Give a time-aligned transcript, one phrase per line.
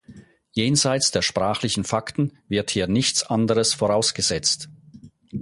[0.53, 4.67] Jenseits der sprachlichen Fakten wird hier nichts anderes vorausgesetzt.